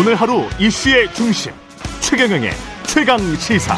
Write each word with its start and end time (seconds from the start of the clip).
오늘 0.00 0.14
하루 0.14 0.44
이슈의 0.58 1.12
중심 1.12 1.52
최경영의 2.00 2.52
최강 2.86 3.18
시사. 3.36 3.76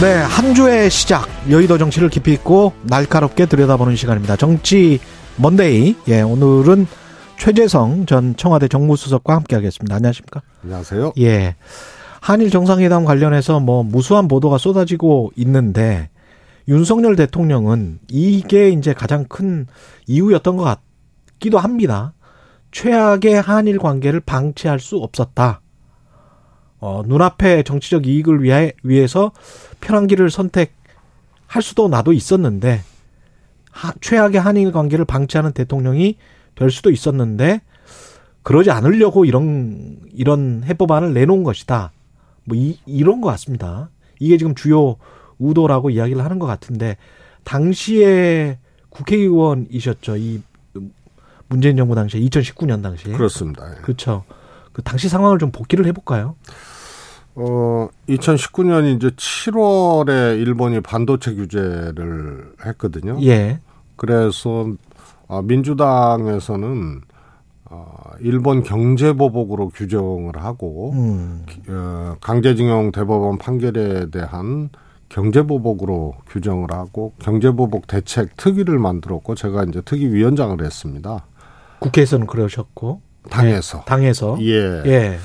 네, 0.00 0.14
한 0.22 0.54
주의 0.54 0.88
시작 0.88 1.28
여의도 1.50 1.76
정치를 1.76 2.08
깊이 2.08 2.32
있고 2.34 2.72
날카롭게 2.84 3.46
들여다보는 3.46 3.96
시간입니다. 3.96 4.36
정치 4.36 5.00
먼데이. 5.38 5.96
예, 6.06 6.20
오늘은 6.20 6.86
최재성 7.36 8.06
전 8.06 8.36
청와대 8.36 8.68
정무수석과 8.68 9.34
함께 9.34 9.56
하겠습니다. 9.56 9.96
안녕하십니까? 9.96 10.40
안녕하세요. 10.62 11.14
예. 11.18 11.56
한일 12.20 12.50
정상회담 12.50 13.04
관련해서 13.04 13.60
뭐 13.60 13.82
무수한 13.82 14.28
보도가 14.28 14.58
쏟아지고 14.58 15.32
있는데 15.36 16.10
윤석열 16.68 17.16
대통령은 17.16 17.98
이게 18.08 18.68
이제 18.70 18.92
가장 18.92 19.24
큰 19.24 19.66
이유였던 20.06 20.56
것 20.56 20.64
같기도 20.64 21.58
합니다. 21.58 22.12
최악의 22.70 23.40
한일 23.40 23.78
관계를 23.78 24.20
방치할 24.20 24.78
수 24.78 24.98
없었다. 24.98 25.62
어, 26.80 27.02
눈앞의 27.06 27.64
정치적 27.64 28.06
이익을 28.06 28.42
위해, 28.42 28.72
위해서 28.82 29.32
편한 29.80 30.06
길을 30.06 30.30
선택할 30.30 31.62
수도 31.62 31.88
나도 31.88 32.12
있었는데, 32.12 32.82
하, 33.70 33.92
최악의 34.00 34.40
한일 34.40 34.70
관계를 34.70 35.04
방치하는 35.04 35.52
대통령이 35.52 36.16
될 36.54 36.70
수도 36.70 36.90
있었는데, 36.90 37.62
그러지 38.42 38.70
않으려고 38.70 39.24
이런, 39.24 39.98
이런 40.12 40.62
해법안을 40.64 41.14
내놓은 41.14 41.42
것이다. 41.42 41.92
뭐, 42.48 42.56
이, 42.56 42.78
이런 42.86 43.20
것 43.20 43.28
같습니다. 43.28 43.90
이게 44.18 44.36
지금 44.38 44.54
주요 44.54 44.96
의도라고 45.38 45.90
이야기를 45.90 46.24
하는 46.24 46.38
것 46.38 46.46
같은데, 46.46 46.96
당시에 47.44 48.58
국회의원이셨죠. 48.88 50.16
이 50.16 50.42
문재인 51.48 51.76
정부 51.76 51.94
당시에, 51.94 52.20
2019년 52.20 52.82
당시에. 52.82 53.12
그렇습니다. 53.12 53.70
예. 53.70 53.80
그렇죠. 53.82 54.24
그 54.72 54.82
당시 54.82 55.08
상황을 55.08 55.38
좀 55.38 55.50
복기를 55.50 55.86
해볼까요? 55.86 56.36
어, 57.34 57.88
2019년 58.08 58.96
이제 58.96 59.10
7월에 59.10 60.38
일본이 60.40 60.80
반도체 60.80 61.34
규제를 61.34 62.52
했거든요. 62.66 63.18
예. 63.22 63.60
그래서 63.96 64.72
어, 65.28 65.42
민주당에서는 65.42 67.02
어, 67.70 68.10
일본 68.20 68.62
경제보복으로 68.62 69.68
규정을 69.68 70.36
하고 70.36 70.92
음. 70.92 71.44
어, 71.68 72.16
강제징용 72.20 72.92
대법원 72.92 73.38
판결에 73.38 74.10
대한 74.10 74.70
경제보복으로 75.08 76.14
규정을 76.28 76.72
하고 76.72 77.14
경제보복 77.18 77.86
대책 77.86 78.36
특위를 78.36 78.78
만들었고 78.78 79.34
제가 79.34 79.64
이제 79.64 79.80
특위 79.84 80.06
위원장을 80.06 80.62
했습니다. 80.62 81.26
국회에서는 81.80 82.26
그러셨고 82.26 83.00
당에서. 83.30 83.78
예, 83.78 83.84
당에서 83.84 84.38
예. 84.40 84.82
예. 84.86 85.18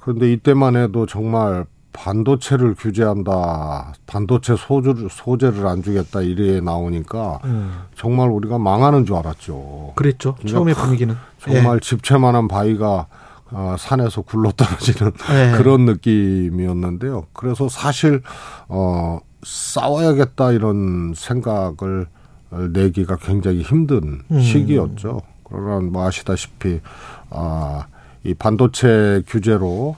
그런데 0.00 0.32
이때만 0.32 0.76
해도 0.76 1.06
정말 1.06 1.66
반도체를 1.96 2.74
규제한다, 2.74 3.94
반도체 4.06 4.54
소주를, 4.56 5.08
소재를 5.10 5.66
안 5.66 5.82
주겠다 5.82 6.20
이래 6.20 6.60
나오니까 6.60 7.40
음. 7.44 7.82
정말 7.96 8.28
우리가 8.30 8.58
망하는 8.58 9.06
줄 9.06 9.16
알았죠. 9.16 9.94
그랬죠. 9.96 10.34
그러니까 10.34 10.58
처음에 10.58 10.74
분위기는 10.74 11.16
정말 11.40 11.80
집채만한 11.80 12.48
바위가 12.48 13.06
어, 13.52 13.76
산에서 13.78 14.22
굴러 14.22 14.50
떨어지는 14.52 15.12
예. 15.30 15.52
그런 15.56 15.84
느낌이었는데요. 15.86 17.26
그래서 17.32 17.68
사실 17.68 18.22
어 18.68 19.20
싸워야겠다 19.44 20.52
이런 20.52 21.14
생각을 21.14 22.08
내기가 22.72 23.16
굉장히 23.16 23.62
힘든 23.62 24.22
음. 24.30 24.40
시기였죠. 24.40 25.22
그러나 25.44 25.80
뭐 25.80 26.06
아시다시피 26.06 26.80
아 27.30 27.86
이 28.26 28.34
반도체 28.34 29.22
규제로 29.28 29.66
어 29.66 29.96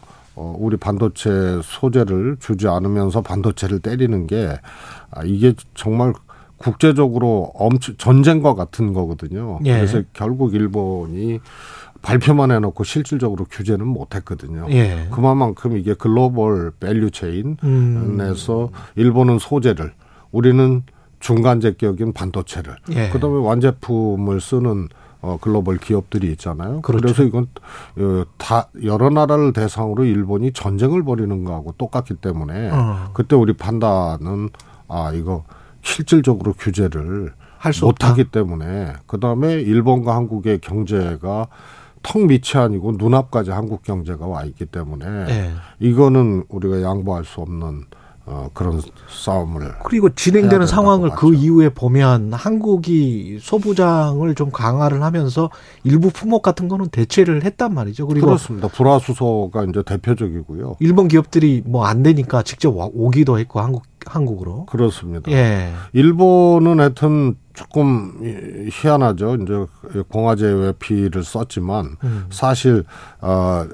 우리 0.59 0.76
반도체 0.76 1.60
소재를 1.62 2.37
주지 2.41 2.69
않으면서 2.69 3.22
반도체를 3.22 3.81
때리는 3.81 4.26
게 4.26 4.59
아, 5.10 5.22
이게 5.25 5.54
정말 5.75 6.12
국제적으로 6.59 7.53
엄청 7.54 7.94
전쟁과 7.97 8.54
같은 8.54 8.93
거거든요. 8.93 9.60
예. 9.65 9.77
그래서 9.77 10.03
결국 10.12 10.54
일본이 10.54 11.41
발표만 12.03 12.50
해놓고 12.50 12.84
실질적으로 12.84 13.44
규제는 13.50 13.87
못했거든요. 13.87 14.66
예. 14.71 15.09
그만큼 15.10 15.77
이게 15.77 15.94
global 15.94 16.72
value 16.78 17.11
chain에서 17.11 17.56
음. 17.65 18.69
일본은 18.97 19.38
소재를 19.38 19.93
우리는 20.31 20.82
중간재 21.21 21.61
격인 21.61 22.12
반도체를 22.12 22.77
예. 22.93 23.09
그다음에 23.10 23.44
완제품을 23.44 24.41
쓰는 24.41 24.88
어 25.21 25.39
글로벌 25.41 25.79
기업들이 25.79 26.31
있잖아요. 26.33 26.81
그렇죠. 26.83 27.03
그래서 27.03 27.25
이건 27.25 27.49
어, 27.99 28.25
다 28.37 28.69
여러 28.84 29.11
나라를 29.11 29.53
대상으로 29.53 30.05
일본이 30.05 30.53
전쟁을 30.53 31.03
벌이는 31.03 31.45
거하고 31.45 31.75
똑같기 31.77 32.15
때문에 32.15 32.71
어. 32.71 33.11
그때 33.15 33.34
우리 33.34 33.53
판단은 33.53 34.51
아 34.87 35.12
이거 35.12 35.45
실질적으로 35.83 36.53
규제를 36.53 37.33
할수 37.59 37.87
없다. 37.87 38.09
못하기 38.09 38.31
때문에 38.31 38.93
그 39.07 39.19
다음에 39.19 39.55
일본과 39.55 40.15
한국의 40.15 40.61
경제가 40.61 41.49
턱 42.03 42.23
밑이 42.27 42.53
아니고 42.55 42.93
눈앞까지 42.93 43.51
한국 43.51 43.83
경제가 43.83 44.27
와 44.27 44.45
있기 44.45 44.67
때문에 44.67 45.07
예. 45.28 45.53
이거는 45.81 46.45
우리가 46.49 46.83
양보할 46.83 47.25
수 47.25 47.41
없는 47.41 47.87
어, 48.31 48.50
그런 48.53 48.83
싸움을 49.09 49.72
그리고 49.84 50.11
진행되는 50.11 50.66
상황을 50.66 51.11
그. 51.16 51.34
이후에 51.34 51.71
보면 51.71 52.34
한국이 52.34 53.39
소부장을 53.41 54.34
좀 54.34 54.50
강화를 54.50 55.03
하면서 55.03 55.49
일부 55.83 56.11
품목 56.11 56.43
같은 56.43 56.69
거는 56.69 56.89
대체를 56.89 57.43
했단 57.44 57.72
말이죠. 57.72 58.06
그리고 58.06 58.27
그렇습니다. 58.27 58.69
불화수소가 58.69 59.65
이제 59.65 59.83
대표적이고요. 59.83 60.77
일본 60.81 61.09
기업들이 61.09 61.62
뭐 61.65 61.87
안 61.89 62.03
되니까 62.03 62.43
직접 62.43 62.77
와- 62.77 62.91
오기도 62.93 63.39
했고 63.39 63.61
한국 63.61 63.84
한국으로. 64.05 64.66
그렇습니다. 64.66 65.31
예. 65.33 65.72
일본은 65.95 66.81
하여튼 66.81 67.34
조금 67.55 68.12
이- 68.22 68.69
희한하죠. 68.71 69.37
이제 69.37 70.03
공화제 70.09 70.47
외피를 70.47 71.25
썼지만 71.25 71.97
음. 72.05 72.27
사실 72.31 72.84
어 73.22 73.65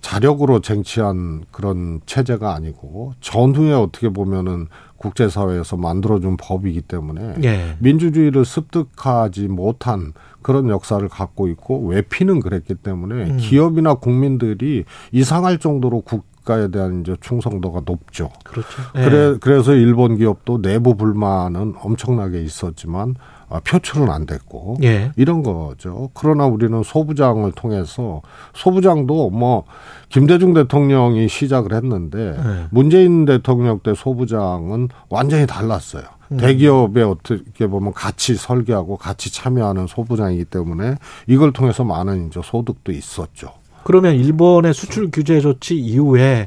자력으로 0.00 0.60
쟁취한 0.60 1.44
그런 1.50 2.00
체제가 2.06 2.54
아니고 2.54 3.12
전후에 3.20 3.72
어떻게 3.72 4.08
보면은 4.08 4.66
국제사회에서 4.96 5.76
만들어준 5.76 6.36
법이기 6.36 6.82
때문에 6.82 7.36
예. 7.42 7.76
민주주의를 7.78 8.44
습득하지 8.44 9.48
못한 9.48 10.12
그런 10.42 10.68
역사를 10.68 11.06
갖고 11.08 11.48
있고 11.48 11.86
외피는 11.86 12.40
그랬기 12.40 12.76
때문에 12.76 13.30
음. 13.30 13.36
기업이나 13.38 13.94
국민들이 13.94 14.84
이상할 15.12 15.58
정도로 15.58 16.02
국가에 16.02 16.68
대한 16.68 17.00
이제 17.00 17.16
충성도가 17.20 17.82
높죠. 17.86 18.30
그렇죠. 18.44 18.68
예. 18.96 19.04
그래 19.04 19.36
그래서 19.40 19.72
일본 19.72 20.16
기업도 20.16 20.60
내부 20.60 20.96
불만은 20.96 21.74
엄청나게 21.78 22.42
있었지만 22.42 23.14
아, 23.16 23.39
표출은 23.58 24.08
안 24.10 24.26
됐고 24.26 24.76
예. 24.82 25.10
이런 25.16 25.42
거죠. 25.42 26.10
그러나 26.14 26.46
우리는 26.46 26.82
소부장을 26.82 27.52
통해서 27.52 28.22
소부장도 28.54 29.30
뭐 29.30 29.64
김대중 30.08 30.54
대통령이 30.54 31.28
시작을 31.28 31.72
했는데 31.74 32.36
네. 32.36 32.66
문재인 32.70 33.24
대통령 33.24 33.80
때 33.80 33.94
소부장은 33.94 34.88
완전히 35.08 35.46
달랐어요. 35.46 36.04
음. 36.32 36.36
대기업에 36.36 37.02
어떻게 37.02 37.66
보면 37.66 37.92
같이 37.92 38.36
설계하고 38.36 38.96
같이 38.96 39.32
참여하는 39.32 39.88
소부장이기 39.88 40.44
때문에 40.44 40.94
이걸 41.26 41.52
통해서 41.52 41.82
많은 41.82 42.28
이제 42.28 42.40
소득도 42.44 42.92
있었죠. 42.92 43.52
그러면 43.82 44.14
일본의 44.14 44.74
수출 44.74 45.10
규제 45.10 45.40
조치 45.40 45.76
이후에 45.76 46.46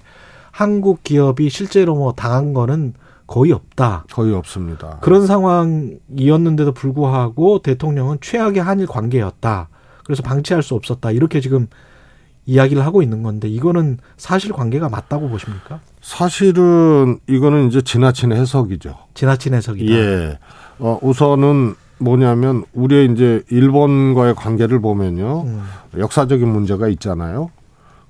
한국 0.51 1.03
기업이 1.03 1.49
실제로 1.49 1.95
뭐 1.95 2.13
당한 2.13 2.53
거는 2.53 2.93
거의 3.27 3.51
없다. 3.51 4.05
거의 4.11 4.33
없습니다. 4.33 4.99
그런 5.01 5.25
상황이었는데도 5.25 6.73
불구하고 6.73 7.59
대통령은 7.59 8.17
최악의 8.21 8.61
한일 8.61 8.87
관계였다. 8.87 9.69
그래서 10.03 10.23
방치할 10.23 10.63
수 10.63 10.75
없었다. 10.75 11.11
이렇게 11.11 11.39
지금 11.39 11.67
이야기를 12.45 12.85
하고 12.85 13.01
있는 13.01 13.23
건데 13.23 13.47
이거는 13.47 13.99
사실 14.17 14.51
관계가 14.51 14.89
맞다고 14.89 15.29
보십니까? 15.29 15.79
사실은 16.01 17.19
이거는 17.27 17.67
이제 17.67 17.81
지나친 17.81 18.33
해석이죠. 18.33 18.97
지나친 19.13 19.53
해석이다. 19.53 19.93
예. 19.93 20.39
어, 20.79 20.99
우선은 21.01 21.75
뭐냐면 21.99 22.65
우리의 22.73 23.11
이제 23.13 23.41
일본과의 23.49 24.35
관계를 24.35 24.81
보면요. 24.81 25.43
음. 25.43 25.63
역사적인 25.97 26.47
문제가 26.47 26.89
있잖아요. 26.89 27.49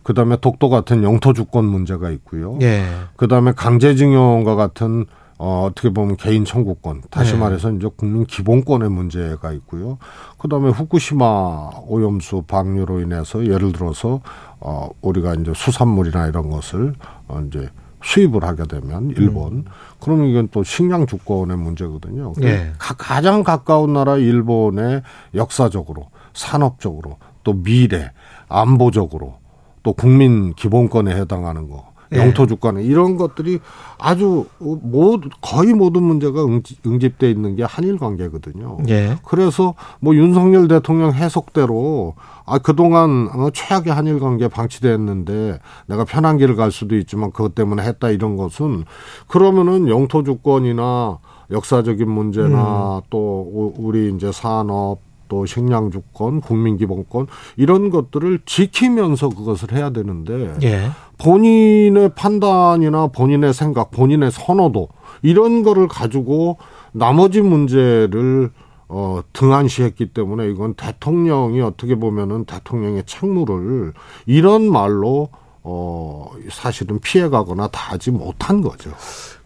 그다음에 0.03 0.37
독도 0.37 0.69
같은 0.69 1.03
영토 1.03 1.33
주권 1.33 1.65
문제가 1.65 2.09
있고요. 2.11 2.57
예. 2.61 2.83
그다음에 3.15 3.53
강제징용과 3.53 4.55
같은 4.55 5.05
어, 5.39 5.67
어떻게 5.67 5.89
보면 5.89 6.15
개인 6.15 6.45
청구권, 6.45 7.01
다시 7.09 7.33
네. 7.33 7.39
말해서 7.39 7.71
이제 7.71 7.89
국민 7.97 8.23
기본권의 8.25 8.89
문제가 8.89 9.51
있고요. 9.53 9.97
그 10.37 10.47
다음에 10.47 10.69
후쿠시마 10.69 11.71
오염수 11.87 12.43
방류로 12.47 13.01
인해서 13.01 13.45
예를 13.45 13.73
들어서, 13.73 14.21
어, 14.59 14.89
우리가 15.01 15.33
이제 15.33 15.51
수산물이나 15.53 16.27
이런 16.27 16.49
것을, 16.49 16.93
어, 17.27 17.43
이제 17.47 17.67
수입을 18.03 18.43
하게 18.43 18.63
되면 18.63 19.09
일본, 19.17 19.53
음. 19.53 19.65
그러면 19.99 20.27
이건 20.27 20.49
또 20.51 20.63
식량 20.63 21.07
주권의 21.07 21.57
문제거든요. 21.57 22.33
예. 22.43 22.71
가, 22.77 22.93
가장 22.93 23.43
가까운 23.43 23.93
나라 23.93 24.17
일본의 24.17 25.01
역사적으로, 25.33 26.09
산업적으로, 26.33 27.17
또 27.43 27.53
미래, 27.53 28.11
안보적으로, 28.47 29.42
또 29.83 29.93
국민 29.93 30.53
기본권에 30.53 31.13
해당하는 31.15 31.69
거, 31.69 31.85
예. 32.13 32.17
영토 32.17 32.45
주권 32.47 32.79
이런 32.79 33.17
것들이 33.17 33.59
아주 33.97 34.45
모두 34.59 35.29
거의 35.41 35.73
모든 35.73 36.03
문제가 36.03 36.43
응집, 36.45 36.85
응집 36.85 37.17
돼 37.17 37.29
있는 37.29 37.55
게 37.55 37.63
한일 37.63 37.97
관계거든요. 37.97 38.77
예. 38.89 39.17
그래서 39.25 39.73
뭐 39.99 40.15
윤석열 40.15 40.67
대통령 40.67 41.11
해석대로 41.13 42.13
아 42.45 42.59
그동안 42.59 43.29
어, 43.33 43.49
최악의 43.53 43.91
한일 43.93 44.19
관계 44.19 44.47
방치됐는데 44.47 45.59
내가 45.87 46.03
편한 46.05 46.37
길을 46.37 46.55
갈 46.55 46.71
수도 46.71 46.95
있지만 46.97 47.31
그것 47.31 47.55
때문에 47.55 47.83
했다 47.83 48.09
이런 48.09 48.35
것은 48.37 48.83
그러면은 49.27 49.87
영토 49.89 50.23
주권이나 50.23 51.17
역사적인 51.51 52.09
문제나 52.09 53.01
또 53.09 53.49
우- 53.53 53.73
우리 53.77 54.13
이제 54.13 54.31
산업 54.31 54.99
또 55.27 55.45
식량 55.45 55.91
주권, 55.91 56.41
국민 56.41 56.77
기본권 56.77 57.27
이런 57.57 57.89
것들을 57.89 58.41
지키면서 58.45 59.29
그것을 59.29 59.71
해야 59.71 59.89
되는데 59.89 60.53
예. 60.63 60.89
본인의 61.17 62.11
판단이나 62.15 63.07
본인의 63.07 63.53
생각, 63.53 63.91
본인의 63.91 64.31
선호도 64.31 64.89
이런 65.21 65.63
거를 65.63 65.87
가지고 65.87 66.57
나머지 66.91 67.41
문제를 67.41 68.51
어 68.89 69.21
등한시했기 69.33 70.13
때문에 70.13 70.49
이건 70.49 70.75
대통령이 70.75 71.61
어떻게 71.61 71.95
보면은 71.95 72.45
대통령의 72.45 73.03
책무를 73.05 73.93
이런 74.25 74.69
말로 74.69 75.29
어 75.63 76.29
사실은 76.51 76.99
피해가거나 76.99 77.67
다하지 77.67 78.11
못한 78.11 78.61
거죠. 78.61 78.91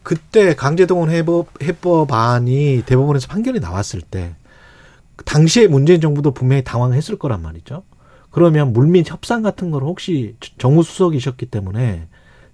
그때 0.04 0.56
강제동원 0.56 1.12
해법 1.12 1.48
해법안이 1.62 2.84
대법원에서 2.86 3.28
판결이 3.28 3.60
나왔을 3.60 4.02
때 4.02 4.36
당시에 5.26 5.68
문재인 5.68 6.02
정부도 6.02 6.32
분명히 6.32 6.64
당황했을 6.64 7.18
거란 7.18 7.42
말이죠. 7.42 7.84
그러면 8.30 8.74
물밑 8.74 9.10
협상 9.10 9.42
같은 9.42 9.72
걸 9.72 9.84
혹시 9.84 10.36
정무수석이셨기 10.58 11.48
때문에 11.48 12.08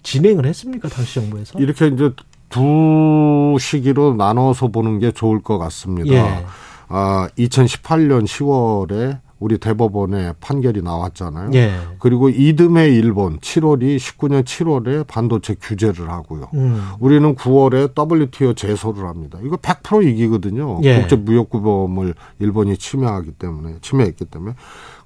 진행을 0.03 0.45
했습니까 0.45 0.87
당시 0.89 1.15
정부에서? 1.15 1.59
이렇게 1.59 1.87
이제 1.87 2.11
두 2.49 3.57
시기로 3.59 4.13
나눠서 4.15 4.67
보는 4.67 4.99
게 4.99 5.11
좋을 5.11 5.41
것 5.41 5.57
같습니다. 5.57 6.13
예. 6.13 6.45
아 6.87 7.27
2018년 7.37 8.25
10월에 8.25 9.19
우리 9.43 9.57
대법원에 9.57 10.35
판결이 10.39 10.81
나왔잖아요. 10.81 11.51
예. 11.53 11.73
그리고 11.99 12.29
이듬해 12.29 12.87
일본 12.87 13.39
7월이 13.39 13.97
19년 13.97 14.45
7월에 14.45 15.05
반도체 15.05 15.55
규제를 15.59 16.09
하고요. 16.09 16.47
음. 16.53 16.81
우리는 17.01 17.35
9월에 17.35 17.91
WTO 17.93 18.53
제소를 18.53 19.05
합니다. 19.05 19.39
이거 19.43 19.57
100% 19.57 20.07
이기거든요. 20.07 20.79
예. 20.83 21.01
국제 21.01 21.17
무역 21.17 21.49
구범을 21.49 22.13
일본이 22.39 22.77
침해하기 22.77 23.31
때문에 23.31 23.79
침해했기 23.81 24.23
때문에 24.23 24.55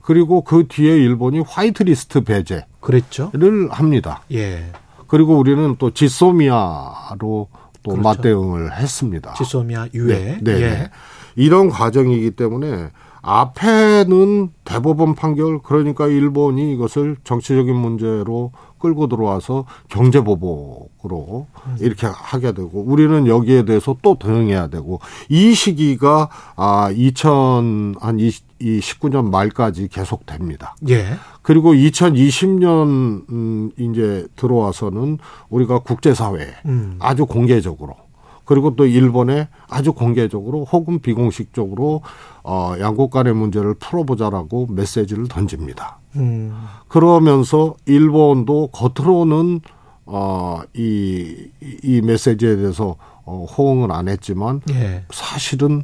그리고 0.04 0.42
그 0.44 0.68
뒤에 0.68 0.96
일본이 0.98 1.40
화이트리스트 1.40 2.22
배제를 2.22 2.64
그랬죠. 2.80 3.32
합니다. 3.72 4.22
예. 4.34 4.72
그리고 5.08 5.36
우리는 5.36 5.78
또 5.80 5.90
지소미아로 5.90 7.48
또 7.82 7.92
그렇죠. 7.92 8.02
맞대응을 8.04 8.78
했습니다. 8.78 9.34
지소미아 9.34 9.88
유해. 9.96 10.38
네, 10.40 10.40
네. 10.44 10.62
예. 10.62 10.90
이런 11.36 11.70
과정이기 11.70 12.32
때문에 12.32 12.92
앞에는 13.28 14.52
대법원 14.64 15.14
판결 15.16 15.60
그러니까 15.60 16.08
일본이 16.08 16.72
이것을 16.72 17.18
정치적인 17.26 17.76
문제로 17.76 18.54
끌고 18.80 19.08
들어와서 19.08 19.66
경제 19.90 20.22
보복으로 20.22 21.48
이렇게 21.82 22.08
하게 22.08 22.54
되고 22.54 22.82
우리는 22.82 23.28
여기에 23.28 23.66
대해서 23.66 23.98
또 24.02 24.18
대응해야 24.18 24.68
되고 24.68 25.02
이 25.28 25.54
시기가 25.54 26.30
아 26.56 26.90
2000한 26.94 28.32
19년 28.62 29.30
말까지 29.30 29.90
계속됩니다. 29.90 30.76
예. 30.88 31.18
그리고 31.42 31.74
2020년 31.74 33.30
음 33.30 33.72
이제 33.78 34.26
들어와서는 34.38 35.18
우리가 35.50 35.80
국제 35.80 36.14
사회에 36.14 36.48
음. 36.66 36.96
아주 37.00 37.26
공개적으로 37.26 38.07
그리고 38.48 38.76
또 38.76 38.86
일본에 38.86 39.50
아주 39.70 39.94
공개적으로 39.94 40.64
혹은 40.64 41.00
비공식적으로 41.00 42.02
어 42.44 42.74
양국 42.80 43.12
간의 43.12 43.36
문제를 43.36 43.76
풀어보자라고 43.76 44.68
메시지를 44.72 45.28
던집니다. 45.28 46.00
음. 46.16 46.58
그러면서 46.88 47.76
일본도 47.86 48.70
겉으로는 48.72 49.60
어이 50.06 51.52
이 51.84 52.02
메시지에 52.02 52.56
대해서 52.56 52.96
어 53.26 53.46
호응을 53.46 53.92
안 53.92 54.08
했지만 54.08 54.62
예. 54.72 55.04
사실은 55.12 55.84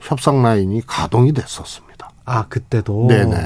협상 0.00 0.42
라인이 0.42 0.80
가동이 0.86 1.32
됐었습니다. 1.32 2.10
아 2.24 2.48
그때도 2.48 3.08
네네. 3.08 3.36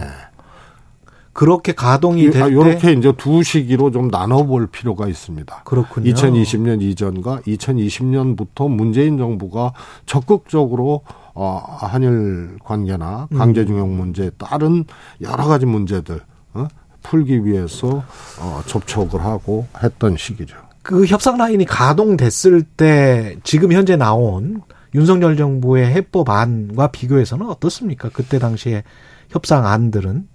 그렇게 1.32 1.72
가동이 1.72 2.30
될 2.30 2.42
때 2.44 2.50
이렇게 2.50 2.92
이제 2.92 3.12
두 3.16 3.42
시기로 3.42 3.90
좀 3.90 4.08
나눠볼 4.08 4.66
필요가 4.66 5.08
있습니다. 5.08 5.62
그렇군요. 5.64 6.12
2020년 6.12 6.82
이전과 6.82 7.40
2020년부터 7.46 8.68
문재인 8.68 9.16
정부가 9.18 9.72
적극적으로 10.06 11.02
어 11.34 11.62
한일 11.78 12.58
관계나 12.62 13.28
음. 13.32 13.38
강제징용 13.38 13.96
문제에 13.96 14.30
따른 14.36 14.84
여러 15.22 15.44
가지 15.46 15.64
문제들 15.64 16.20
어? 16.54 16.68
풀기 17.02 17.44
위해서 17.46 18.04
어 18.38 18.62
접촉을 18.66 19.24
하고 19.24 19.66
했던 19.82 20.16
시기죠. 20.16 20.56
그 20.82 21.06
협상 21.06 21.38
라인이 21.38 21.64
가동됐을 21.64 22.62
때 22.62 23.36
지금 23.44 23.72
현재 23.72 23.96
나온 23.96 24.60
윤석열 24.94 25.36
정부의 25.38 25.86
해법안과 25.86 26.88
비교해서는 26.88 27.48
어떻습니까? 27.48 28.10
그때 28.12 28.38
당시에 28.38 28.82
협상안들은 29.30 30.28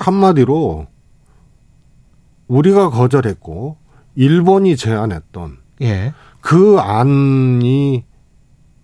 한마디로 0.00 0.86
우리가 2.48 2.90
거절했고 2.90 3.76
일본이 4.16 4.76
제안했던 4.76 5.58
예, 5.82 6.12
그 6.40 6.78
안이 6.78 8.04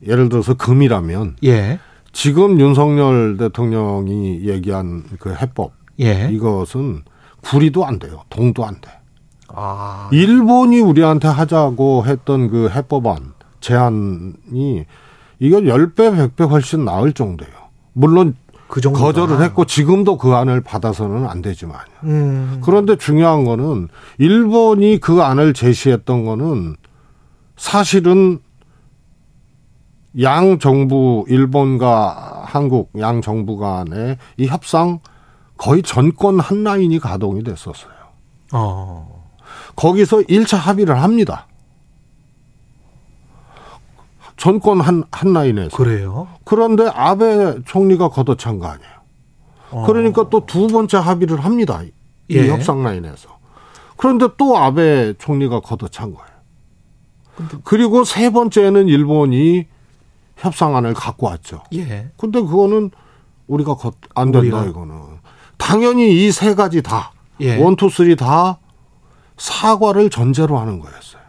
예를 0.07 0.29
들어서 0.29 0.55
금이라면 0.55 1.37
예, 1.45 1.79
지금 2.13 2.61
윤석열 2.61 3.37
대통령이 3.37 4.47
얘기한 4.49 5.05
그 5.19 5.35
해법 5.35 5.73
예. 6.01 6.29
이것은 6.31 7.03
구리도 7.43 7.85
안 7.85 7.99
돼요. 7.99 8.23
동도 8.29 8.65
안 8.65 8.81
돼. 8.81 8.91
아, 9.49 10.09
일본이 10.13 10.81
우리한테 10.81 11.29
하자고 11.29 12.05
했던 12.07 12.49
그 12.49 12.69
해법안 12.69 13.35
제안이 13.61 14.85
이건 15.39 15.65
10배, 15.65 15.95
100배 15.95 16.49
훨씬 16.49 16.85
나을 16.85 17.13
정도예요. 17.13 17.53
물론 17.93 18.35
그 18.69 18.81
정도 18.81 18.99
거절을 18.99 19.43
했고 19.43 19.65
지금도 19.65 20.19
그 20.19 20.35
안을 20.35 20.61
받아서는 20.61 21.27
안 21.27 21.43
되지만. 21.43 21.79
음, 22.05 22.61
그런데 22.65 22.97
중요한 22.97 23.45
거는 23.45 23.89
일본이 24.19 24.99
그 24.99 25.23
안을 25.23 25.55
제시했던 25.55 26.25
거는 26.25 26.77
사실은 27.57 28.41
양 30.21 30.59
정부 30.59 31.25
일본과 31.29 32.45
한국 32.47 32.91
양 32.99 33.21
정부 33.21 33.57
간의 33.59 34.19
이 34.39 34.47
협상 34.47 35.01
거의 35.57 35.83
전권 35.83 36.41
한 36.41 36.65
라인이 36.65 36.99
가동이 36.99 37.45
됐었어요. 37.45 37.93
어, 38.53 39.25
거기서 39.75 40.19
1차 40.19 40.57
합의를 40.57 41.03
합니다. 41.03 41.47
전권 44.37 44.81
한, 44.81 45.05
한 45.11 45.33
라인에서. 45.33 45.77
그래요. 45.77 46.29
그런데 46.45 46.89
아베 46.93 47.63
총리가 47.65 48.09
걷어찬 48.11 48.59
거 48.59 48.67
아니에요. 48.67 48.91
어, 49.71 49.85
그러니까 49.87 50.29
또 50.29 50.45
두 50.47 50.67
번째 50.69 50.99
합의를 50.99 51.41
합니다. 51.45 51.83
이 51.83 51.91
예. 52.37 52.49
협상 52.49 52.83
라인에서. 52.83 53.37
그런데 53.97 54.29
또 54.37 54.59
아베 54.59 55.15
총리가 55.19 55.61
걷어찬 55.61 56.15
거예요. 56.15 56.27
그리고 57.65 58.05
세 58.05 58.31
번째는 58.31 58.89
일본이 58.89 59.67
협상안을 60.37 60.95
갖고 60.95 61.27
왔죠. 61.27 61.63
예, 61.75 62.11
근데 62.17 62.41
그거는 62.41 62.91
우리가 63.47 63.75
걷, 63.77 63.95
안 64.15 64.33
된다, 64.33 64.59
우리가. 64.59 64.65
이거는. 64.67 64.95
당연히 65.57 66.27
이 66.27 66.31
세 66.33 66.55
가지 66.55 66.83
다, 66.83 67.13
예. 67.41 67.63
one, 67.63 67.77
two, 67.77 67.89
three 67.89 68.17
다 68.17 68.59
사과를 69.39 70.11
전제로 70.11 70.59
하는 70.59 70.79
거였어요. 70.81 71.23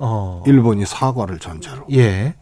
어, 0.00 0.42
일본이 0.46 0.84
사과를 0.84 1.38
전제로. 1.38 1.84
예, 1.92 2.34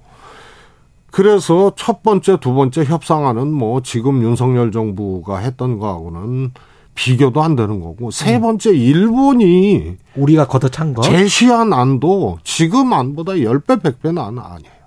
그래서 1.11 1.73
첫 1.77 2.03
번째, 2.03 2.39
두 2.41 2.55
번째 2.55 2.85
협상안은 2.85 3.53
뭐 3.53 3.83
지금 3.83 4.23
윤석열 4.23 4.73
정부가 4.73 5.39
했던 5.39 5.79
거하고는 5.79 6.53
비교도 6.95 7.43
안 7.43 7.55
되는 7.55 7.81
거고 7.81 8.11
세 8.11 8.41
번째 8.41 8.71
일본이 8.71 9.97
우리가 10.17 10.47
걷어찬 10.47 10.95
거. 10.95 11.03
제시한 11.03 11.73
안도 11.73 12.39
지금 12.43 12.93
안보다 12.93 13.33
10배, 13.33 13.81
100배 13.83 14.02
나은 14.02 14.19
안 14.19 14.39
아니에요. 14.39 14.79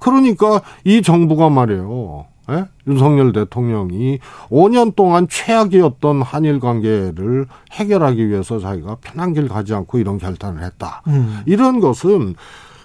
그러니까 0.00 0.60
이 0.84 1.00
정부가 1.00 1.48
말이에요. 1.48 2.26
예? 2.50 2.66
윤석열 2.86 3.32
대통령이 3.32 4.18
5년 4.50 4.94
동안 4.94 5.26
최악이었던 5.28 6.22
한일 6.22 6.60
관계를 6.60 7.46
해결하기 7.72 8.28
위해서 8.28 8.58
자기가 8.58 8.98
편한 9.00 9.32
길 9.32 9.48
가지 9.48 9.74
않고 9.74 9.98
이런 9.98 10.18
결단을 10.18 10.62
했다. 10.62 11.02
음. 11.06 11.40
이런 11.46 11.80
것은 11.80 12.34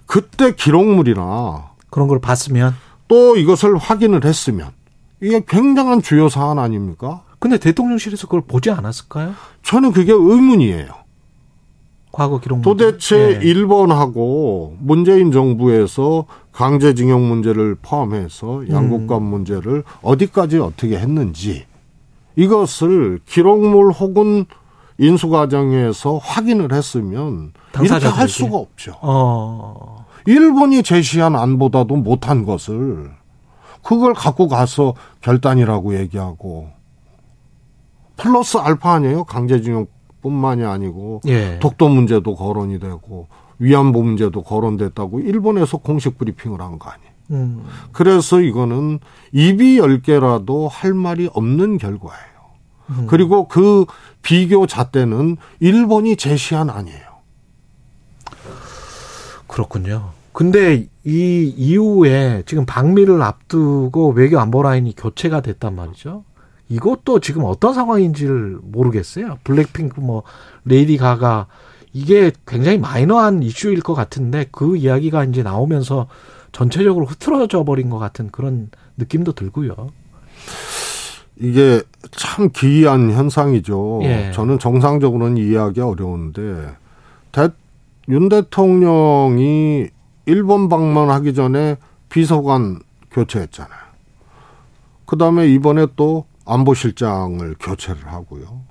그때 0.06 0.54
기록물이나 0.56 1.72
그런 1.89 2.08
걸 2.08 2.20
봤으면. 2.20 2.74
또 3.08 3.36
이것을 3.36 3.78
확인을 3.78 4.24
했으면 4.24 4.70
이게 5.20 5.44
굉장한 5.46 6.01
주요 6.01 6.30
사안 6.30 6.60
아닙니까? 6.60 7.24
근데 7.39 7.58
대통령실에서 7.58 8.28
그걸 8.28 8.42
보지 8.42 8.70
않았을까요? 8.70 9.34
저는 9.63 9.92
그게 9.92 10.12
의문이에요. 10.13 10.99
과거 12.12 12.39
기록. 12.39 12.62
도대체 12.62 13.39
예. 13.42 13.48
일본하고 13.48 14.75
문재인 14.80 15.32
정부에서 15.32 16.25
강제징용 16.51 17.28
문제를 17.28 17.75
포함해서 17.82 18.68
양국간 18.70 19.22
문제를 19.22 19.84
어디까지 20.01 20.58
어떻게 20.60 20.98
했는지 20.98 21.66
이것을 22.36 23.20
기록물 23.25 23.92
혹은 23.92 24.46
인수 24.98 25.30
과정에서 25.30 26.18
확인을 26.18 26.74
했으면 26.74 27.54
이렇게 27.82 28.08
할. 28.08 28.28
수가 28.28 28.58
없죠. 28.58 28.96
어. 29.01 30.06
일본이 30.25 30.84
제시한 30.84 31.36
안보다도 31.36 31.96
못한 31.96 32.46
것을 32.46 33.12
그걸 33.82 34.13
갖고 34.13 34.48
가서 34.48 34.94
결단이라고 35.22 35.98
얘기하고 35.98 36.70
플러스 38.18 38.58
알파 38.58 38.94
아니에요? 38.94 39.24
강제징용 39.24 39.88
뿐만이 40.22 40.64
아니고 40.66 41.22
예. 41.28 41.60
독도 41.60 41.90
문제도 41.90 42.36
거론이 42.36 42.80
되고 42.80 43.28
위안부 43.60 44.04
문제도 44.04 44.42
거론됐다고 44.42 45.20
일본에서 45.20 45.78
공식 45.78 46.18
브리핑을 46.18 46.62
한 46.62 46.80
거 46.80 46.90
아니에요. 46.90 47.10
음. 47.32 47.64
그래서 47.92 48.42
이거는 48.42 49.00
입이 49.34 49.78
열 49.78 50.02
개라도 50.02 50.68
할 50.68 50.94
말이 50.94 51.30
없는 51.34 51.78
결과예요. 51.78 52.30
음. 52.92 53.08
그리고 53.08 53.48
그 53.48 53.86
비교 54.24 54.66
잣대는 54.66 55.38
일본이 55.60 56.16
제시한 56.16 56.70
아니에요. 56.70 57.10
그렇군요. 59.48 60.12
근데 60.32 60.88
이 61.06 61.54
이후에 61.58 62.44
지금 62.46 62.66
방미를 62.66 63.22
앞두고 63.22 64.10
외교 64.12 64.40
안보 64.40 64.64
라인이 64.64 64.96
교체가 64.96 65.42
됐단 65.42 65.76
말이죠. 65.76 66.24
이것도 66.70 67.20
지금 67.20 67.44
어떤 67.46 67.74
상황인지를 67.74 68.60
모르겠어요. 68.62 69.40
블랙핑크 69.44 70.00
뭐 70.00 70.24
레이디 70.66 70.98
가가 70.98 71.48
이게 71.92 72.32
굉장히 72.48 72.78
마이너한 72.78 73.42
이슈일 73.42 73.82
것 73.82 73.96
같은데 73.96 74.46
그 74.52 74.78
이야기가 74.78 75.26
이제 75.26 75.42
나오면서 75.42 76.08
전체적으로 76.52 77.06
흐트러져 77.06 77.64
버린 77.64 77.90
것 77.90 77.98
같은 77.98 78.30
그런 78.30 78.70
느낌도 78.98 79.34
들고요. 79.34 79.90
이게 81.38 81.82
참 82.12 82.50
기이한 82.52 83.12
현상이죠. 83.12 84.02
예. 84.04 84.32
저는 84.34 84.60
정상적으로는 84.60 85.38
이해하기 85.38 85.82
어려운데 85.82 86.76
대, 87.32 87.50
윤 88.10 88.30
대통령이 88.30 89.88
일본 90.26 90.70
방문하기 90.70 91.34
전에 91.34 91.78
비서관 92.10 92.80
교체했잖아요. 93.12 93.80
그 95.06 95.18
다음에 95.18 95.48
이번에 95.48 95.88
또 95.96 96.26
안보실장을 96.46 97.55
교체를 97.60 98.05
하고요. 98.08 98.62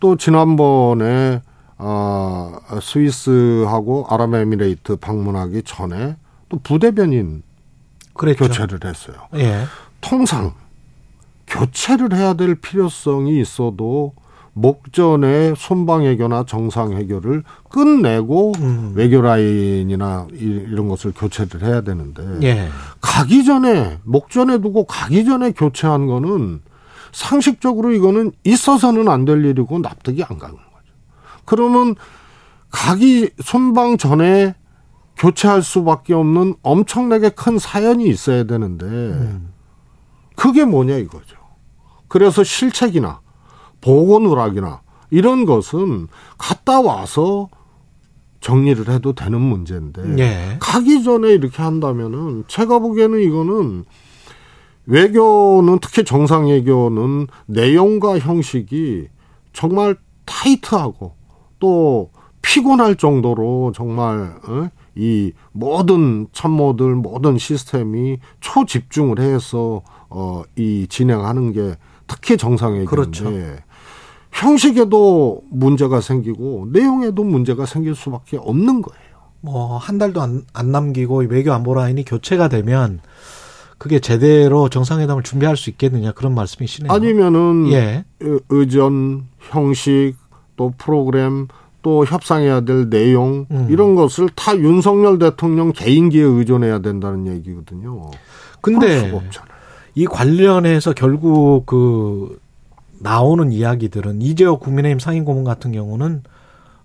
또 0.00 0.16
지난번에 0.16 1.42
아 1.78 2.60
스위스하고 2.82 4.06
아랍에미레이트 4.08 4.96
방문하기 4.96 5.62
전에 5.64 6.16
또 6.48 6.58
부대변인 6.62 7.42
그랬죠. 8.14 8.44
교체를 8.46 8.80
했어요. 8.84 9.16
예. 9.34 9.64
통상 10.00 10.52
교체를 11.46 12.14
해야 12.14 12.34
될 12.34 12.54
필요성이 12.54 13.40
있어도 13.40 14.12
목전에 14.52 15.54
손방 15.56 16.02
해결나 16.02 16.44
정상 16.46 16.92
해결을 16.92 17.44
끝내고 17.70 18.52
음. 18.58 18.92
외교 18.94 19.20
라인이나 19.22 20.26
이- 20.32 20.36
이런 20.68 20.88
것을 20.88 21.12
교체를 21.12 21.62
해야 21.62 21.80
되는데 21.82 22.22
예. 22.42 22.68
가기 23.00 23.44
전에 23.44 23.98
목전에 24.04 24.58
두고 24.58 24.84
가기 24.84 25.24
전에 25.24 25.52
교체한 25.52 26.06
거는 26.06 26.60
상식적으로 27.12 27.92
이거는 27.92 28.32
있어서는 28.44 29.08
안 29.08 29.24
될 29.24 29.44
일이고 29.44 29.78
납득이 29.78 30.22
안 30.24 30.38
가는 30.38 30.54
거죠. 30.54 30.94
그러면 31.44 31.94
가기 32.70 33.30
손방 33.42 33.96
전에 33.98 34.54
교체할 35.16 35.62
수밖에 35.62 36.14
없는 36.14 36.54
엄청나게 36.62 37.30
큰 37.30 37.58
사연이 37.58 38.06
있어야 38.08 38.44
되는데 38.44 39.38
그게 40.36 40.64
뭐냐 40.64 40.96
이거죠. 40.96 41.36
그래서 42.08 42.42
실책이나 42.42 43.20
보고 43.80 44.18
누락이나 44.18 44.80
이런 45.10 45.44
것은 45.44 46.08
갔다 46.38 46.80
와서 46.80 47.48
정리를 48.40 48.88
해도 48.88 49.12
되는 49.12 49.38
문제인데 49.40 50.18
예. 50.18 50.56
가기 50.60 51.02
전에 51.02 51.28
이렇게 51.30 51.62
한다면은 51.62 52.44
제가 52.48 52.78
보기에는 52.78 53.20
이거는 53.20 53.84
외교는 54.86 55.78
특히 55.80 56.04
정상 56.04 56.46
외교는 56.48 57.26
내용과 57.46 58.18
형식이 58.18 59.08
정말 59.52 59.96
타이트하고 60.24 61.14
또 61.58 62.10
피곤할 62.42 62.96
정도로 62.96 63.72
정말 63.74 64.36
어? 64.48 64.68
이 64.94 65.32
모든 65.52 66.26
참모들 66.32 66.94
모든 66.96 67.38
시스템이 67.38 68.18
초집중을 68.40 69.20
해서 69.20 69.82
어, 70.08 70.42
이 70.56 70.86
진행하는 70.88 71.52
게 71.52 71.76
특히 72.06 72.36
정상 72.36 72.72
외교인데 72.72 72.90
그렇죠. 72.90 73.30
형식에도 74.32 75.42
문제가 75.50 76.00
생기고 76.00 76.68
내용에도 76.72 77.24
문제가 77.24 77.66
생길 77.66 77.94
수밖에 77.94 78.36
없는 78.38 78.82
거예요. 78.82 79.10
뭐 79.42 79.78
한 79.78 79.98
달도 79.98 80.20
안, 80.20 80.44
안 80.52 80.70
남기고 80.72 81.24
외교 81.28 81.52
안보 81.52 81.74
라인이 81.74 82.04
교체가 82.04 82.48
되면 82.48 83.00
그게 83.80 83.98
제대로 83.98 84.68
정상회담을 84.68 85.22
준비할 85.22 85.56
수 85.56 85.70
있겠느냐 85.70 86.12
그런 86.12 86.34
말씀이시네요. 86.34 86.92
아니면은 86.92 87.72
예. 87.72 88.04
의- 88.20 88.40
의전, 88.50 89.22
형식, 89.38 90.16
또 90.56 90.74
프로그램, 90.76 91.48
또 91.80 92.04
협상해야 92.04 92.60
될 92.60 92.90
내용 92.90 93.46
음. 93.50 93.68
이런 93.70 93.94
것을 93.94 94.28
다 94.36 94.54
윤석열 94.54 95.18
대통령 95.18 95.72
개인기에 95.72 96.20
의존해야 96.22 96.80
된다는 96.80 97.26
얘기거든요. 97.26 98.10
근데. 98.60 99.18
이 99.94 100.04
관련해서 100.04 100.92
결국 100.92 101.64
그 101.64 102.38
나오는 102.98 103.50
이야기들은 103.50 104.20
이재호 104.20 104.58
국민의힘 104.58 104.98
상임고문 104.98 105.42
같은 105.42 105.72
경우는 105.72 106.22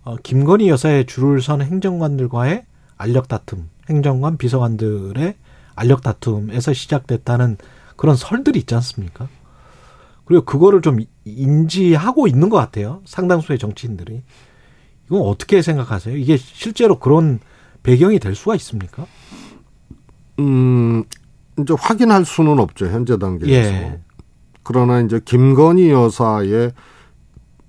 어, 0.06 0.16
김건희 0.24 0.70
여사의 0.70 1.08
줄을 1.08 1.42
선 1.42 1.62
행정관들과의 1.62 2.64
알력 2.96 3.28
다툼, 3.28 3.68
행정관 3.90 4.38
비서관들의 4.38 5.36
알력 5.76 6.02
다툼에서 6.02 6.74
시작됐다는 6.74 7.58
그런 7.96 8.16
설들이 8.16 8.60
있지 8.60 8.76
않습니까? 8.76 9.28
그리고 10.26 10.44
그거를 10.46 10.82
좀 10.82 11.00
인지하고 11.24 12.28
있는 12.28 12.50
것 12.50 12.58
같아요. 12.58 13.02
상당수의 13.06 13.60
정치인들이. 13.60 14.24
이건 15.08 15.22
어떻게 15.22 15.62
생각하세요? 15.62 16.18
이게 16.18 16.36
실제로 16.38 17.00
그런 17.00 17.40
배경이 17.84 18.20
될 18.20 18.36
수가 18.36 18.56
있습니까? 18.56 19.06
음, 20.40 21.04
이제 21.60 21.74
확인할 21.78 22.26
수는 22.26 22.60
없죠 22.60 22.88
현재 22.88 23.18
단계에서. 23.18 23.70
예. 23.72 24.00
그러나 24.64 25.00
이제 25.00 25.22
김건희 25.24 25.92
여사의 25.92 26.72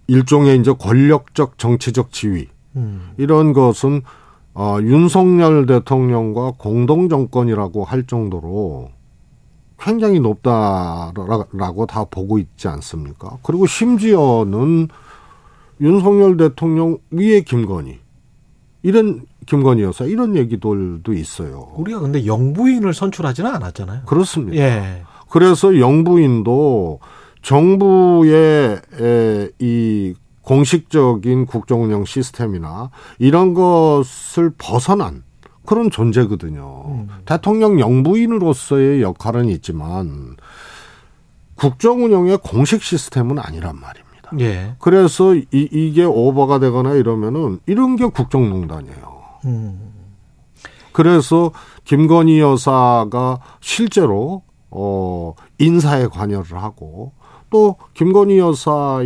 일종의 0.07 0.59
이제 0.59 0.73
권력적 0.73 1.59
정치적 1.59 2.13
지위 2.13 2.49
음. 2.77 3.11
이런 3.19 3.53
것은 3.53 4.03
어, 4.59 4.79
윤석열 4.81 5.67
대통령과 5.67 6.55
공동 6.57 7.11
정권이라고 7.11 7.85
할 7.85 8.07
정도로 8.07 8.89
굉장히 9.79 10.19
높다라고 10.19 11.85
다 11.87 12.05
보고 12.11 12.39
있지 12.39 12.67
않습니까? 12.67 13.37
그리고 13.43 13.67
심지어는 13.67 14.89
윤석열 15.83 16.39
대통령 16.39 16.97
위에 17.11 17.43
김건희 17.43 17.99
이런 18.83 19.27
김건희 19.45 19.83
여사 19.83 20.07
이런 20.07 20.35
얘기들도 20.37 21.13
있어요. 21.13 21.69
우리가 21.77 22.01
근데 22.01 22.25
영부인을 22.25 22.95
선출하지는 22.95 23.55
않았잖아요. 23.57 24.05
그렇습니다. 24.07 24.57
예. 24.57 25.03
그래서 25.29 25.79
영부인도 25.79 27.01
정부의 27.43 28.81
에, 29.01 29.51
이 29.59 30.15
공식적인 30.47 31.47
국정운영 31.47 32.05
시스템이나 32.05 32.91
이런 33.19 33.53
것을 33.53 34.53
벗어난 34.57 35.25
그런 35.67 35.91
존재거든요. 35.91 36.85
음. 36.87 37.09
대통령 37.25 37.81
영부인으로서의 37.81 39.03
역할은 39.03 39.49
있지만 39.49 40.37
국정운영의 41.57 42.39
공식 42.45 42.85
시스템은 42.85 43.41
아니란 43.41 43.81
말입니다. 43.81 44.31
예. 44.39 44.77
그래서 44.79 45.35
이, 45.35 45.47
이게 45.51 46.05
오버가 46.05 46.61
되거나 46.61 46.95
이러면은 46.95 47.59
이런 47.67 47.97
게 47.97 48.07
국정농단이에요. 48.07 49.23
음. 49.47 49.93
그래서 50.93 51.51
김건희 51.85 52.39
여사가 52.39 53.41
실제로 53.61 54.43
어 54.71 55.35
인사에 55.59 56.07
관여를 56.07 56.63
하고 56.63 57.13
또 57.51 57.77
김건희 57.95 58.39
여사 58.39 59.01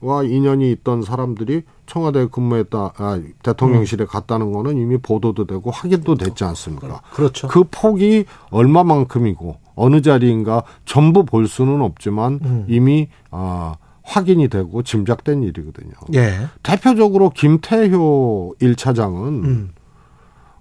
와 0.00 0.22
인연이 0.22 0.70
있던 0.72 1.02
사람들이 1.02 1.62
청와대에 1.86 2.26
근무했다 2.26 2.92
아, 2.96 3.20
대통령실에 3.42 4.04
갔다는 4.04 4.52
거는 4.52 4.76
이미 4.76 4.98
보도도 4.98 5.46
되고 5.46 5.70
확인도 5.70 6.14
됐지 6.14 6.44
않습니까? 6.44 7.00
그렇죠. 7.12 7.48
그 7.48 7.64
폭이 7.70 8.24
얼마만큼이고 8.50 9.56
어느 9.74 10.02
자리인가 10.02 10.62
전부 10.84 11.24
볼 11.24 11.48
수는 11.48 11.80
없지만 11.80 12.40
음. 12.44 12.64
이미 12.68 13.08
아 13.30 13.76
확인이 14.02 14.48
되고 14.48 14.82
짐작된 14.82 15.42
일이거든요. 15.42 15.92
예. 16.14 16.48
대표적으로 16.62 17.30
김태효 17.30 18.54
1차장은 18.60 19.44
음. 19.44 19.70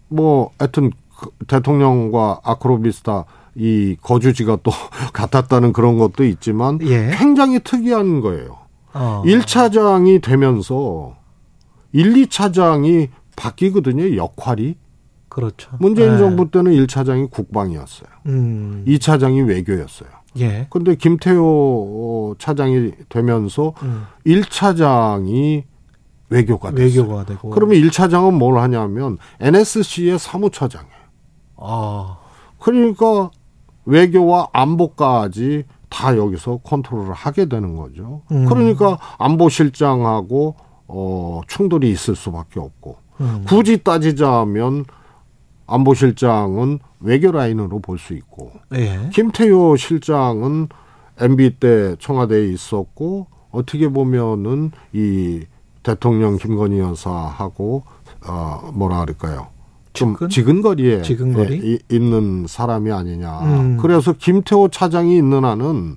뭐 0.09 0.51
하여튼 0.59 0.91
그 1.17 1.29
대통령과 1.47 2.41
아크로비스타 2.43 3.25
이 3.55 3.97
거주지가 4.01 4.59
또 4.63 4.71
같았다는 5.13 5.73
그런 5.73 5.97
것도 5.97 6.25
있지만 6.25 6.79
예. 6.83 7.11
굉장히 7.17 7.59
특이한 7.59 8.21
거예요. 8.21 8.66
어. 8.97 9.23
1차장이 9.25 10.21
되면서 10.21 11.15
1, 11.93 12.13
2차장이 12.13 13.09
바뀌거든요. 13.35 14.15
역할이. 14.17 14.75
그렇죠. 15.29 15.69
문재인 15.79 16.13
예. 16.13 16.17
정부 16.17 16.49
때는 16.49 16.71
1차장이 16.71 17.29
국방이었어요. 17.29 18.09
음. 18.25 18.83
2차장이 18.87 19.47
외교였어요. 19.47 20.09
예. 20.39 20.67
근데 20.69 20.95
김태호 20.95 22.35
차장이 22.39 22.91
되면서 23.09 23.73
음. 23.83 24.05
1차장이 24.25 25.63
외교가 26.29 26.71
됐어요. 26.71 27.01
외교가 27.03 27.25
되고. 27.25 27.49
그러면 27.51 27.77
1차장은 27.77 28.33
뭘 28.33 28.57
하냐면 28.57 29.17
NSC의 29.39 30.19
사무처장이에요. 30.19 30.97
아. 31.57 32.17
그러니까 32.59 33.31
외교와 33.85 34.49
안보까지 34.53 35.63
다 35.89 36.15
여기서 36.17 36.57
컨트롤을 36.63 37.13
하게 37.13 37.45
되는 37.45 37.75
거죠. 37.75 38.21
음. 38.31 38.45
그러니까 38.45 38.97
안보실장하고 39.17 40.55
어 40.87 41.41
충돌이 41.47 41.89
있을 41.91 42.15
수밖에 42.15 42.59
없고 42.59 42.97
음. 43.21 43.45
굳이 43.47 43.83
따지자면 43.83 44.85
안보실장은 45.65 46.79
외교 46.99 47.31
라인으로 47.31 47.79
볼 47.79 47.97
수 47.97 48.13
있고 48.13 48.51
예. 48.73 49.09
김태효 49.13 49.75
실장은 49.75 50.69
MB 51.19 51.59
때 51.59 51.95
청와대에 51.99 52.47
있었고 52.47 53.27
어떻게 53.51 53.87
보면은 53.89 54.71
이 54.93 55.43
대통령 55.83 56.37
김건희 56.37 56.79
여사하고 56.79 57.83
어 58.27 58.71
뭐라 58.73 59.01
그럴까요? 59.01 59.47
좀? 59.97 60.29
지근거리에 60.29 61.01
지근거리? 61.01 61.53
예, 61.63 61.67
이- 61.73 61.79
있는 61.89 62.45
사람이 62.47 62.91
아니냐. 62.91 63.39
음. 63.41 63.77
그래서 63.81 64.13
김태효 64.13 64.69
차장이 64.69 65.17
있는 65.17 65.43
한은 65.45 65.95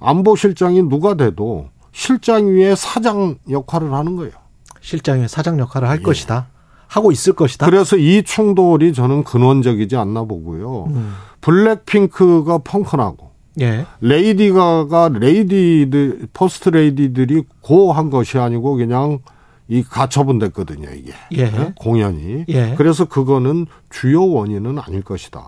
안보실장이 0.00 0.82
누가 0.88 1.14
돼도 1.14 1.66
실장 1.92 2.46
위에 2.48 2.74
사장 2.74 3.36
역할을 3.50 3.92
하는 3.92 4.16
거예요. 4.16 4.32
실장의 4.80 5.28
사장 5.28 5.58
역할을 5.58 5.88
할 5.88 5.98
예. 5.98 6.02
것이다. 6.02 6.48
하고 6.88 7.10
있을 7.12 7.32
것이다. 7.34 7.64
그래서 7.66 7.96
이 7.96 8.22
충돌이 8.22 8.92
저는 8.92 9.24
근원적이지 9.24 9.96
않나 9.96 10.24
보고요. 10.24 10.84
음. 10.88 11.14
블랙핑크가 11.40 12.58
펑크나고 12.58 13.30
예. 13.60 13.86
레이디 14.00 14.50
가가 14.50 15.10
레이디들 15.12 16.28
퍼스트 16.32 16.70
레이디들이 16.70 17.44
고한 17.60 18.10
것이 18.10 18.38
아니고 18.38 18.76
그냥 18.76 19.20
이 19.68 19.82
가처분 19.82 20.38
됐거든요 20.38 20.88
이게 20.94 21.12
예. 21.32 21.50
네? 21.50 21.72
공연이 21.76 22.44
예. 22.48 22.74
그래서 22.76 23.04
그거는 23.06 23.66
주요 23.90 24.26
원인은 24.28 24.78
아닐 24.78 25.02
것이다. 25.02 25.40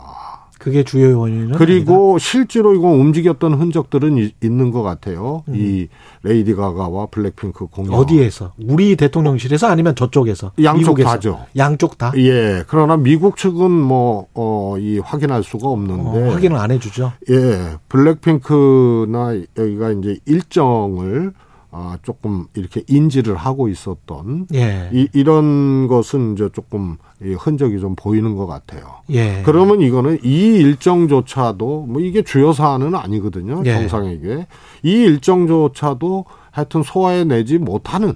그게 0.58 0.82
주요 0.82 1.18
원인은 1.20 1.58
그리고 1.58 2.16
실제로 2.16 2.74
이거 2.74 2.86
움직였던 2.88 3.52
흔적들은 3.54 4.16
이- 4.16 4.32
있는 4.42 4.70
것 4.70 4.82
같아요. 4.82 5.42
음. 5.48 5.54
이 5.56 5.88
레이디 6.22 6.54
가가와 6.54 7.06
블랙핑크 7.06 7.66
공연 7.66 7.92
아니다. 7.92 7.98
어디에서? 7.98 8.52
우리 8.66 8.96
대통령실에서 8.96 9.66
아니면 9.66 9.94
저쪽에서? 9.94 10.52
양쪽 10.62 10.78
미국에서? 10.78 11.08
다죠. 11.10 11.44
양쪽 11.58 11.98
다? 11.98 12.12
예, 12.16 12.62
그러나 12.66 12.96
미국 12.96 13.36
측은 13.36 13.70
뭐, 13.70 14.28
어, 14.32 14.76
이 14.78 15.00
확인할 15.00 15.42
수가 15.42 15.68
없는데. 15.68 16.02
어, 16.30 16.32
확인을 16.32 16.56
안 16.56 16.70
해주죠. 16.70 17.12
예, 17.30 17.74
블랙핑크나 17.90 19.34
여기가 19.58 19.90
이제 19.90 20.18
일정을 20.24 21.32
아, 21.76 21.98
조금 22.04 22.46
이렇게 22.54 22.84
인지를 22.86 23.34
하고 23.34 23.68
있었던 23.68 24.46
예. 24.54 24.90
이, 24.92 25.08
이런 25.12 25.88
것은 25.88 26.34
이제 26.34 26.48
조금 26.52 26.98
이 27.20 27.34
흔적이 27.34 27.80
좀 27.80 27.96
보이는 27.96 28.36
것 28.36 28.46
같아요. 28.46 29.00
예. 29.10 29.42
그러면 29.44 29.80
이거는 29.80 30.20
이 30.22 30.54
일정조차도 30.54 31.86
뭐 31.88 32.00
이게 32.00 32.22
주요 32.22 32.52
사안은 32.52 32.94
아니거든요. 32.94 33.64
예. 33.66 33.72
정상에게 33.72 34.46
이 34.84 34.90
일정조차도 34.90 36.26
하여튼 36.52 36.84
소화해내지 36.84 37.58
못하는 37.58 38.14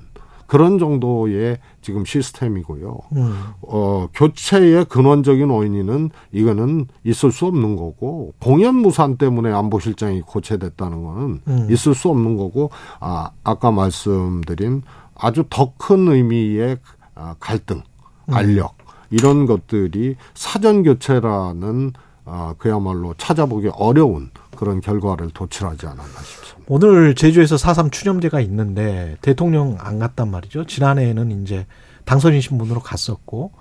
그런 0.48 0.78
정도의 0.78 1.58
지금 1.82 2.04
시스템이고요. 2.06 2.98
음. 3.16 3.34
어, 3.60 4.08
교체의 4.14 4.86
근원적인 4.86 5.48
원인은 5.48 6.08
이거는 6.32 6.86
있을 7.04 7.30
수 7.30 7.46
없는 7.46 7.76
거고 7.76 8.32
공연 8.40 8.74
무산 8.74 9.18
때문에 9.18 9.52
안보실장이 9.52 10.22
고체됐다는 10.22 11.04
거는 11.04 11.40
음. 11.46 11.68
있을 11.70 11.94
수 11.94 12.08
없는 12.08 12.36
거고 12.38 12.70
아, 12.98 13.30
아까 13.44 13.70
말씀드린 13.70 14.82
아주 15.14 15.44
더 15.50 15.74
큰 15.76 16.08
의미의 16.08 16.78
아, 17.14 17.34
갈등, 17.38 17.82
음. 18.26 18.34
알력 18.34 18.76
이런 19.10 19.44
것들이 19.44 20.16
사전 20.32 20.82
교체라는 20.82 21.92
아, 22.30 22.54
그야말로 22.58 23.14
찾아보기 23.16 23.70
어려운 23.74 24.30
그런 24.56 24.80
결과를 24.80 25.30
도출하지 25.30 25.86
않았나 25.86 26.04
싶습니다. 26.04 26.64
오늘 26.66 27.14
제주에서 27.14 27.56
4.3 27.56 27.90
추념제가 27.92 28.40
있는데 28.40 29.16
대통령 29.22 29.76
안 29.80 29.98
갔단 29.98 30.30
말이죠. 30.30 30.66
지난해에는 30.66 31.42
이제 31.42 31.66
당선인 32.04 32.40
신 32.40 32.58
분으로 32.58 32.80
갔었고 32.80 33.52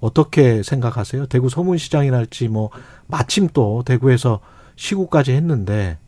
어떻게 0.00 0.62
생각하세요? 0.62 1.26
대구 1.26 1.48
소문시장이랄지 1.48 2.48
뭐 2.48 2.70
마침 3.06 3.48
또 3.52 3.82
대구에서 3.84 4.40
시구까지 4.76 5.32
했는데 5.32 5.98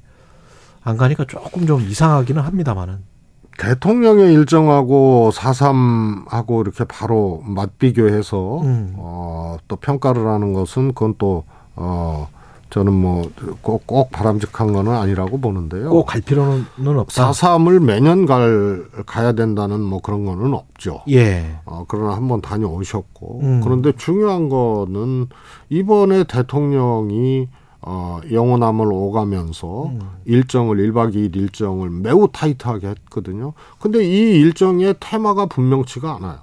안 0.83 0.97
가니까 0.97 1.25
조금 1.25 1.67
좀 1.67 1.81
이상하기는 1.81 2.43
합니다만은. 2.43 3.15
대통령의 3.59 4.35
일정하고 4.35 5.31
4.3하고 5.33 6.61
이렇게 6.61 6.85
바로 6.85 7.41
맞비교해서 7.45 8.63
음. 8.63 8.95
어, 8.97 9.57
또 9.69 9.77
평가를 9.77 10.27
하는 10.27 10.53
것은 10.53 10.89
그건 10.89 11.15
또 11.19 11.45
어, 11.77 12.29
저는 12.71 12.93
뭐 12.93 13.23
꼭 13.63 13.87
꼭 13.87 14.11
바람직한 14.11 14.73
거는 14.73 14.93
아니라고 14.93 15.39
보는데요. 15.41 15.91
꼭 15.91 16.07
갈 16.07 16.21
필요는 16.21 16.65
없다. 16.99 17.31
4.3을 17.31 17.79
매년 17.85 18.27
갈 18.27 18.85
가야 19.07 19.33
된다는 19.33 19.81
뭐 19.81 20.01
그런 20.01 20.25
거는 20.25 20.55
없죠. 20.55 21.03
예. 21.11 21.57
어, 21.67 21.85
그러나 21.87 22.17
한번 22.17 22.41
다녀오셨고 22.41 23.41
음. 23.43 23.61
그런데 23.63 23.93
중요한 23.97 24.49
거는 24.49 25.29
이번에 25.69 26.25
대통령이 26.25 27.49
어, 27.87 28.19
영호남을 28.33 28.91
오가면서 28.91 29.85
음. 29.87 30.01
일정을 30.25 30.79
1박 30.79 31.15
2일 31.15 31.37
일정을 31.37 31.91
매우 31.91 32.29
타이트하게 32.33 32.89
했거든요. 32.89 33.53
근데 33.79 34.03
이 34.05 34.41
일정의 34.41 34.95
테마가 34.99 35.47
분명치가 35.47 36.17
않아요. 36.17 36.39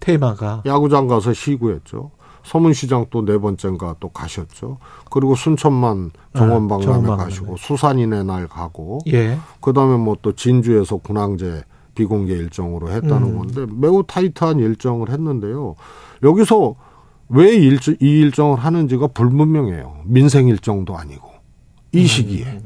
테마가 0.00 0.62
야구장 0.64 1.06
가서 1.06 1.32
시구했죠. 1.34 2.12
서문시장 2.48 3.06
또 3.10 3.24
네 3.24 3.38
번째인가 3.38 3.96
또 4.00 4.08
가셨죠. 4.08 4.78
그리고 5.10 5.34
순천만 5.34 6.10
정원박람회 6.36 6.84
정원박람회. 6.84 7.24
가시고 7.24 7.56
수산인의 7.58 8.24
날 8.24 8.48
가고 8.48 9.00
예. 9.08 9.38
그다음에 9.60 9.96
뭐 9.98 10.16
또 10.22 10.32
진주에서 10.32 10.96
군항제 10.96 11.62
비공개 11.94 12.32
일정으로 12.32 12.90
했다는 12.90 13.22
음. 13.22 13.38
건데 13.38 13.66
매우 13.76 14.02
타이트한 14.06 14.58
일정을 14.60 15.10
했는데요. 15.10 15.74
여기서 16.22 16.74
왜 17.28 17.54
일정, 17.54 17.94
이 18.00 18.06
일정을 18.06 18.58
하는지가 18.58 19.08
불분명해요. 19.08 19.98
민생 20.04 20.48
일정도 20.48 20.96
아니고 20.96 21.28
이 21.92 22.06
시기에 22.06 22.60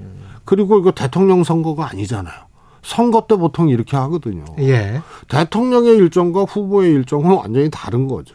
그리고 0.44 0.78
이거 0.78 0.92
대통령 0.92 1.42
선거가 1.44 1.88
아니잖아요. 1.90 2.34
선거 2.82 3.26
때 3.28 3.36
보통 3.36 3.68
이렇게 3.68 3.96
하거든요. 3.96 4.44
예. 4.58 5.00
대통령의 5.28 5.96
일정과 5.96 6.42
후보의 6.44 6.92
일정은 6.92 7.36
완전히 7.36 7.70
다른 7.70 8.06
거죠. 8.08 8.34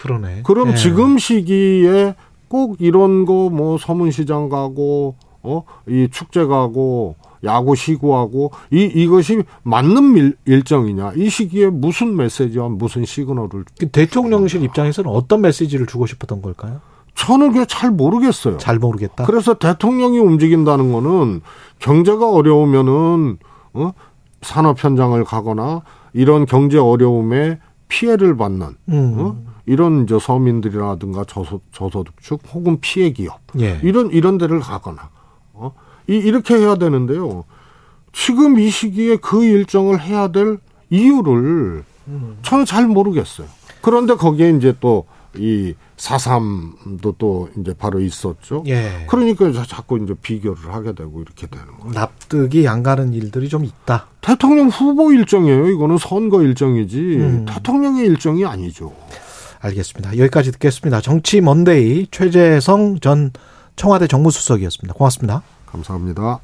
그러네. 0.00 0.42
그럼 0.44 0.70
예. 0.70 0.74
지금 0.74 1.18
시기에 1.18 2.14
꼭 2.48 2.76
이런 2.80 3.24
거 3.26 3.50
뭐 3.50 3.78
서문시장 3.78 4.48
가고 4.48 5.14
어 5.42 5.62
이 5.88 6.08
축제 6.10 6.44
가고 6.44 7.16
야구 7.44 7.74
시구하고 7.74 8.50
이 8.70 8.82
이것이 8.84 9.42
맞는 9.62 10.16
일, 10.16 10.36
일정이냐 10.44 11.12
이 11.16 11.30
시기에 11.30 11.68
무슨 11.70 12.16
메시지와 12.16 12.68
무슨 12.68 13.04
시그널을 13.04 13.64
그 13.78 13.88
대통령실 13.88 14.62
입장에서는 14.64 15.10
어떤 15.10 15.40
메시지를 15.40 15.86
주고 15.86 16.06
싶었던 16.06 16.42
걸까요? 16.42 16.80
저는 17.14 17.52
그게 17.52 17.64
잘 17.66 17.90
모르겠어요. 17.90 18.58
잘 18.58 18.78
모르겠다. 18.78 19.24
그래서 19.24 19.54
대통령이 19.54 20.18
움직인다는 20.18 20.92
거는 20.92 21.40
경제가 21.78 22.30
어려우면은 22.30 23.38
어 23.74 23.92
산업 24.42 24.82
현장을 24.82 25.22
가거나 25.24 25.82
이런 26.12 26.44
경제 26.46 26.78
어려움에 26.78 27.58
피해를 27.88 28.36
받는 28.36 28.68
음. 28.90 29.14
어? 29.18 29.49
이런 29.70 30.06
저 30.08 30.18
서민들이라든가 30.18 31.24
저소, 31.24 31.60
저소득층 31.72 32.38
혹은 32.52 32.80
피해 32.80 33.10
기업 33.12 33.38
예. 33.60 33.78
이런 33.84 34.10
이런 34.10 34.36
데를 34.36 34.58
가거나 34.60 35.10
어? 35.52 35.72
이, 36.08 36.14
이렇게 36.16 36.56
해야 36.56 36.74
되는데요. 36.74 37.44
지금 38.12 38.58
이 38.58 38.68
시기에 38.68 39.16
그 39.16 39.44
일정을 39.44 40.00
해야 40.00 40.28
될 40.28 40.58
이유를 40.90 41.84
저는 42.42 42.64
잘 42.64 42.86
모르겠어요. 42.88 43.46
그런데 43.80 44.14
거기에 44.14 44.50
이제 44.50 44.74
또 44.80 45.06
이 45.36 45.74
사삼도 45.96 47.14
또 47.16 47.48
이제 47.56 47.72
바로 47.72 48.00
있었죠. 48.00 48.64
예. 48.66 49.06
그러니까 49.08 49.52
자- 49.52 49.64
자꾸 49.64 49.96
이제 50.02 50.12
비교를 50.20 50.74
하게 50.74 50.92
되고 50.92 51.20
이렇게 51.22 51.46
되는 51.46 51.66
거예요. 51.78 51.92
납득이 51.92 52.66
안 52.66 52.82
가는 52.82 53.12
일들이 53.14 53.48
좀 53.48 53.64
있다. 53.64 54.08
대통령 54.20 54.66
후보 54.66 55.12
일정이에요. 55.12 55.68
이거는 55.68 55.98
선거 55.98 56.42
일정이지 56.42 56.98
음. 57.20 57.44
대통령의 57.48 58.06
일정이 58.06 58.44
아니죠. 58.44 58.92
알겠습니다. 59.60 60.18
여기까지 60.18 60.52
듣겠습니다. 60.52 61.00
정치 61.00 61.40
먼데이 61.40 62.06
최재성 62.10 63.00
전 63.00 63.30
청와대 63.76 64.06
정무수석이었습니다. 64.06 64.94
고맙습니다. 64.94 65.42
감사합니다. 65.66 66.40